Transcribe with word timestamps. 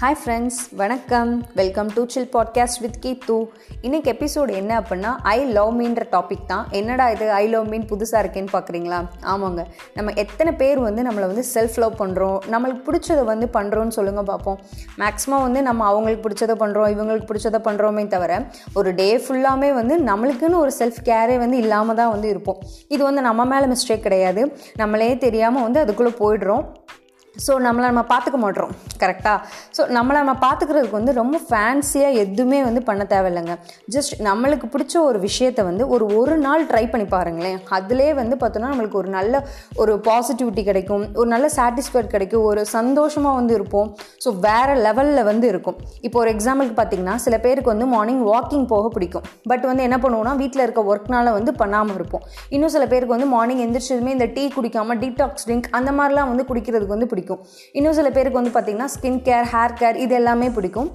Hi 0.00 0.16
friends 0.22 0.58
வணக்கம். 0.76 1.30
Welcome 1.54 1.90
to 1.94 2.02
chill 2.06 2.28
podcast 2.32 2.80
with 2.80 2.96
Keethu 3.04 3.36
இன்னைக்கு 3.80 4.08
episode 4.12 4.52
என்ன 4.52 4.72
அப்படின்னா 4.80 5.10
ஐ 5.22 5.44
லவ் 5.44 5.70
மீன்ற 5.80 6.02
டாபிக் 6.14 6.42
தான். 6.46 6.66
என்னடா 6.70 7.10
இது 7.10 7.30
ஐ 7.30 7.46
லவ் 7.48 7.68
மீன் 7.68 7.86
புதுசாக 7.92 8.20
இருக்கேன்னு 8.24 8.52
பார்க்குறீங்களா 8.52 8.98
ஆமாங்க. 9.32 9.62
நம்ம 9.94 10.12
எத்தனை 10.14 10.52
பேர் 10.52 10.78
வந்து 10.78 11.02
நம்மளை 11.02 11.26
வந்து 11.30 11.44
செல்ஃப் 11.54 11.78
லவ் 11.82 11.96
பண்ணுறோம் 12.02 12.38
நம்மளுக்கு 12.50 12.82
பிடிச்சதை 12.88 13.24
வந்து 13.24 13.48
பண்ணுறோன்னு 13.52 13.88
சொல்லுங்கள் 13.88 14.24
பார்ப்போம் 14.24 14.58
மேக்ஸிமம் 14.98 15.44
வந்து 15.46 15.62
நம்ம 15.62 15.86
அவங்களுக்கு 15.86 16.26
பிடிச்சதை 16.28 16.56
பண்ணுறோம் 16.64 16.90
இவங்களுக்கு 16.96 17.30
பிடிச்சதை 17.32 17.62
பண்ணுறோமே 17.68 18.06
தவிர 18.06 18.46
ஒரு 18.74 18.94
டே 18.94 19.16
ஃபுல்லாமே 19.16 19.72
வந்து 19.80 19.96
நம்மளுக்குன்னு 20.10 20.62
ஒரு 20.64 20.72
செல்ஃப் 20.78 21.02
கேரே 21.04 21.38
வந்து 21.38 21.56
இல்லாமல் 21.56 21.96
தான் 21.96 22.10
வந்து 22.10 22.28
இருப்போம். 22.28 22.58
இது 22.88 23.04
வந்து 23.04 23.20
நம்ம 23.20 23.44
மேலே 23.44 23.74
மிஸ்டேக் 23.74 24.06
கிடையாது. 24.08 24.44
நம்மளே 24.74 25.18
தெரியாமல் 25.18 25.62
வந்து 25.62 25.80
அதுக்குள்ளே 25.80 26.14
போயிடுறோம். 26.24 26.66
ஸோ 27.44 27.52
நம்மளை 27.66 27.86
நம்ம 27.90 28.02
பார்த்துக்க 28.12 28.38
மாட்டோம். 28.44 28.72
கரெக்டாக 29.02 29.38
ஸோ 29.76 29.82
நம்மளை 29.96 30.18
நம்ம 30.22 30.34
பார்த்துக்கிறதுக்கு 30.44 30.98
வந்து 30.98 31.12
ரொம்ப 31.20 31.36
ஃபேன்சியாக 31.48 32.20
எதுவுமே 32.24 32.58
வந்து 32.68 32.80
பண்ண 32.88 33.02
தேவையில்லைங்க. 33.12 33.54
ஜஸ்ட் 33.94 34.14
நம்மளுக்கு 34.28 34.66
பிடிச்ச 34.74 34.94
ஒரு 35.08 35.18
விஷயத்தை 35.26 35.64
வந்து 35.68 35.86
ஒரு 35.94 36.06
ஒரு 36.20 36.36
நாள் 36.46 36.64
ட்ரை 36.70 36.84
பண்ணி 36.92 37.06
பாருங்களேன். 37.14 37.58
அதிலே 37.78 38.08
வந்து 38.20 38.36
பார்த்தோன்னா 38.42 38.70
நம்மளுக்கு 38.72 39.00
ஒரு 39.02 39.10
நல்ல 39.18 39.42
ஒரு 39.82 39.94
பாசிட்டிவிட்டி 40.08 40.64
கிடைக்கும். 40.70 41.04
ஒரு 41.20 41.28
நல்ல 41.34 41.46
சாட்டிஸ்ஃபைட் 41.58 42.12
கிடைக்கும். 42.14 42.44
ஒரு 42.50 42.64
சந்தோஷமாக 42.76 43.34
வந்து 43.40 43.54
இருப்போம். 43.58 43.90
ஸோ 44.24 44.32
வேறு 44.46 44.74
லெவலில் 44.86 45.28
வந்து 45.30 45.46
இருக்கும். 45.52 45.76
இப்போ 46.06 46.18
ஒரு 46.22 46.32
எக்ஸாம்பிளுக்கு 46.36 46.78
பார்த்தீங்கன்னா 46.80 47.16
சில 47.26 47.36
பேருக்கு 47.46 47.72
வந்து 47.74 47.88
மார்னிங் 47.94 48.24
வாக்கிங் 48.32 48.66
போக 48.74 48.86
பிடிக்கும். 48.96 49.26
பட் 49.52 49.66
வந்து 49.70 49.84
என்ன 49.88 49.98
பண்ணுவோம்னா 50.06 50.34
வீட்டில் 50.42 50.64
இருக்க 50.66 50.82
ஒர்க்னால் 50.92 51.32
வந்து 51.38 51.54
பண்ணாமல் 51.62 51.96
இருப்போம். 51.98 52.24
இன்னும் 52.56 52.74
சில 52.76 52.86
பேருக்கு 52.94 53.16
வந்து 53.16 53.30
மார்னிங் 53.36 53.62
எந்திரிச்சதுமே 53.66 54.16
இந்த 54.16 54.28
டீ 54.38 54.46
குடிக்காமல் 54.56 55.00
டீடாக்ஸ் 55.04 55.46
ட்ரிங்க் 55.48 55.70
அந்த 55.80 55.92
மாதிரிலாம் 56.00 56.32
வந்து 56.32 56.46
குடிக்கிறதுக்கு 56.50 56.96
வந்து 56.96 57.10
பிடிக்கும். 57.12 57.24
இன்னும் 57.78 57.98
சில 58.00 58.10
பேருக்கு 58.16 58.40
வந்து 58.40 58.56
பார்த்திங்கன்னா 58.56 58.90
ஸ்கின் 58.96 59.22
கேர் 59.28 59.52
ஹேர் 59.52 59.78
கேர் 59.82 60.02
இது 60.06 60.16
எல்லாமே 60.22 60.48
பிடிக்கும். 60.58 60.90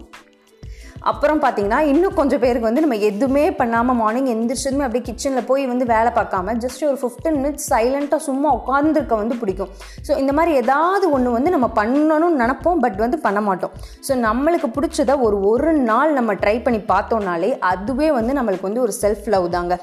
அப்புறம் 1.09 1.39
பார்த்தீங்கன்னா 1.43 1.77
இன்னும் 1.91 2.15
கொஞ்சம் 2.17 2.41
பேருக்கு 2.41 2.67
வந்து 2.67 2.83
நம்ம 2.83 2.97
எதுவுமே 3.07 3.43
பண்ணாமல் 3.59 3.97
மார்னிங் 4.01 4.27
எந்திரிச்சதுமே 4.33 4.83
அப்படியே 4.87 5.05
கிச்சனில் 5.07 5.47
போய் 5.47 5.63
வந்து 5.71 5.85
வேலை 5.93 6.11
பார்க்காம 6.17 6.53
ஜஸ்ட் 6.63 6.83
ஒரு 6.89 6.97
ஃபிஃப்டீன் 7.03 7.37
மினிட்ஸ் 7.39 7.65
சைலண்ட்டாக 7.71 8.21
சும்மா 8.27 8.49
உட்காந்துருக்க 8.59 9.15
வந்து 9.21 9.35
பிடிக்கும். 9.41 9.71
ஸோ 10.07 10.17
இந்த 10.23 10.33
மாதிரி 10.39 10.51
ஏதாவது 10.61 11.07
ஒன்று 11.17 11.35
வந்து 11.37 11.55
நம்ம 11.55 11.69
பண்ணணும்னு 11.79 12.41
நினப்போம் 12.43 12.83
பட் 12.85 12.99
வந்து 13.05 13.19
பண்ண 13.25 13.41
மாட்டோம். 13.47 13.73
ஸோ 14.09 14.19
நம்மளுக்கு 14.27 14.69
பிடிச்சத 14.77 15.19
ஒரு 15.27 15.39
ஒரு 15.53 15.73
நாள் 15.89 16.13
நம்ம 16.19 16.33
ட்ரை 16.33 16.55
பண்ணி 16.67 16.81
பார்த்தோம்னாலே 16.93 17.51
அதுவே 17.73 18.11
வந்து 18.19 18.33
நம்மளுக்கு 18.39 18.69
வந்து 18.69 18.85
ஒரு 18.87 18.95
செல்ஃப் 19.01 19.27
லவ் 19.35 19.49
தாங்க. 19.57 19.79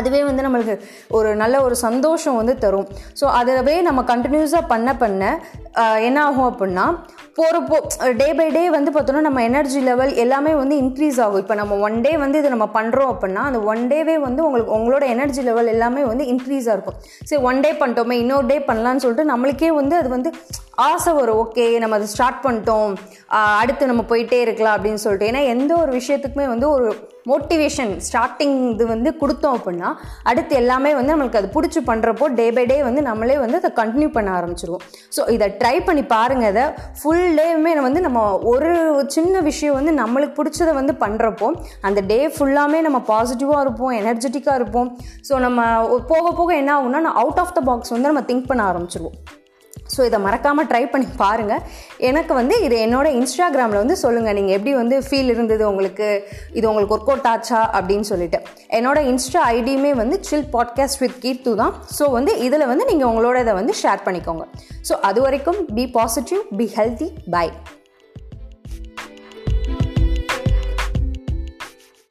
அதுவே 0.00 0.20
வந்து 0.28 0.44
நம்மளுக்கு 0.46 0.76
ஒரு 1.18 1.30
நல்ல 1.42 1.56
ஒரு 1.66 1.76
சந்தோஷம் 1.86 2.38
வந்து 2.40 2.54
தரும். 2.64 2.88
ஸோ 3.20 3.26
அதவே 3.40 3.76
நம்ம 3.88 4.00
கண்டினியூஸாக 4.12 4.70
பண்ண 4.72 4.90
பண்ண 5.02 5.22
என்ன 6.08 6.18
ஆகும் 6.28 6.48
அப்படின்னா 6.50 6.84
போகிறப்போ 7.38 7.78
டே 8.20 8.28
பை 8.36 8.46
டே 8.54 8.62
வந்து 8.76 8.90
பார்த்தோன்னா 8.92 9.22
நம்ம 9.26 9.40
எனர்ஜி 9.48 9.80
லெவல் 9.88 10.12
எல்லாமே 10.22 10.52
வந்து 10.60 10.74
இன்க்ரீஸ் 10.82 11.18
ஆகும். 11.24 11.40
இப்போ 11.42 11.54
நம்ம 11.60 11.74
ஒன் 11.86 11.96
டே 12.04 12.12
வந்து 12.22 12.40
இதை 12.42 12.50
நம்ம 12.54 12.68
பண்ணுறோம் 12.76 13.10
அப்படின்னா 13.14 13.42
அந்த 13.48 13.58
ஒன் 13.72 13.82
டேவே 13.90 14.14
வந்து 14.26 14.40
உங்களுக்கு 14.46 14.76
உங்களோட 14.78 15.04
எனர்ஜி 15.14 15.42
லெவல் 15.48 15.72
எல்லாமே 15.74 16.04
வந்து 16.10 16.26
இன்க்ரீஸாக 16.34 16.76
இருக்கும். 16.76 16.98
சரி 17.30 17.42
ஒன் 17.50 17.60
டே 17.64 17.72
பண்ணிட்டோமே 17.82 18.16
இன்னொரு 18.22 18.48
டே 18.52 18.58
பண்ணலான்னு 18.70 19.04
சொல்லிட்டு 19.04 19.30
நம்மளுக்கே 19.32 19.72
வந்து 19.80 19.96
அது 20.02 20.10
வந்து 20.16 20.32
ஆசை 20.88 21.12
வரும் 21.18 21.40
ஓகே 21.42 21.64
நம்ம 21.82 21.96
அதை 21.98 22.06
ஸ்டார்ட் 22.14 22.40
பண்ணிட்டோம் 22.46 22.94
அடுத்து 23.60 23.90
நம்ம 23.90 24.02
போயிட்டே 24.10 24.38
இருக்கலாம் 24.46 24.76
அப்படின்னு 24.76 25.02
சொல்லிட்டு. 25.04 25.28
ஏன்னா 25.30 25.42
எந்த 25.52 25.72
ஒரு 25.82 25.92
விஷயத்துக்குமே 25.98 26.46
வந்து 26.54 26.66
ஒரு 26.76 26.88
மோட்டிவேஷன் 27.30 27.92
ஸ்டார்டிங் 28.06 28.56
இது 28.72 28.84
வந்து 28.92 29.10
கொடுத்தோம் 29.20 29.56
அப்படின்னா 29.58 29.88
அடுத்து 30.30 30.52
எல்லாமே 30.62 30.90
வந்து 30.98 31.12
நம்மளுக்கு 31.12 31.40
அது 31.40 31.48
பிடிச்சி 31.54 31.80
பண்ணுறப்போ 31.88 32.26
டே 32.40 32.46
பை 32.56 32.64
டே 32.70 32.76
வந்து 32.88 33.02
நம்மளே 33.08 33.36
வந்து 33.44 33.60
அதை 33.60 33.70
கண்டினியூ 33.80 34.10
பண்ண 34.16 34.30
ஆரம்பிச்சிருவோம். 34.38 34.84
ஸோ 35.16 35.22
இதை 35.36 35.46
ட்ரை 35.60 35.76
பண்ணி 35.86 36.02
பாருங்கள் 36.12 36.50
அதை 36.52 36.64
ஃபுல் 37.00 37.26
டேவுமே 37.38 37.72
வந்து 37.88 38.02
நம்ம 38.06 38.20
ஒரு 38.52 38.70
சின்ன 39.16 39.40
விஷயம் 39.48 39.78
வந்து 39.78 39.94
நம்மளுக்கு 40.02 40.38
பிடிச்சதை 40.40 40.74
வந்து 40.80 40.94
பண்ணுறப்போ 41.04 41.48
அந்த 41.88 42.02
டே 42.12 42.20
ஃபுல்லாமே 42.36 42.80
நம்ம 42.88 43.00
பாசிட்டிவாக 43.12 43.64
இருப்போம் 43.66 43.96
எனர்ஜெட்டிக்காக 44.02 44.60
இருப்போம். 44.60 44.90
ஸோ 45.30 45.40
நம்ம 45.46 45.64
போக 46.12 46.26
போக 46.40 46.50
என்ன 46.62 46.72
ஆகும்னா 46.76 47.12
அவுட் 47.24 47.42
ஆஃப் 47.44 47.56
த 47.58 47.62
பாக்ஸ் 47.70 47.94
வந்து 47.96 48.10
நம்ம 48.12 48.24
திங்க் 48.30 48.48
பண்ண 48.52 48.64
ஆரம்பிச்சிருவோம். 48.70 49.18
ஸோ 49.96 50.04
இதை 50.04 50.18
மறக்காமல் 50.20 50.66
ட்ரை 50.66 50.90
பண்ணி 50.90 51.06
பாருங்கள் 51.16 51.62
எனக்கு 52.08 52.34
வந்து 52.34 52.62
இது 52.62 52.76
என்னோட 52.86 53.06
இன்ஸ்டாகிராமில் 53.18 53.82
வந்து 53.82 53.96
சொல்லுங்கள் 53.96 54.34
நீங்கள் 54.34 54.56
எப்படி 54.56 54.74
வந்து 54.74 54.98
ஃபீல் 54.98 55.30
இருந்தது 55.34 55.70
உங்களுக்கு? 55.70 56.08
இது 56.52 56.68
உங்களுக்கு 56.68 56.96
ஒர்க் 56.96 57.10
அவுட் 57.12 57.26
ஆச்சா? 57.26 57.60
அப்படின்னு 57.78 58.06
சொல்லிட்டு. 58.12 58.40
என்னோட 58.70 58.98
இன்ஸ்டா 59.12 59.42
ஐடியுமே 59.48 59.90
வந்து 59.90 60.18
சில் 60.20 60.48
பாட்காஸ்ட் 60.52 60.98
வித் 60.98 61.18
கீர்த்து 61.20 61.54
தான். 61.54 61.74
ஸோ 61.98 62.10
வந்து 62.10 62.38
இதில் 62.38 62.66
வந்து 62.66 62.84
நீங்கள் 62.84 63.08
உங்களோட 63.08 63.40
இதை 63.40 63.54
வந்து 63.54 63.74
ஷேர் 63.82 64.04
பண்ணிக்கோங்க. 64.04 64.46
ஸோ 64.88 64.92
அது 64.92 65.20
வரைக்கும் 65.20 65.60
be 65.74 65.86
positive 65.88 66.42
be 66.56 66.72
healthy 66.76 67.08
bye 67.30 67.48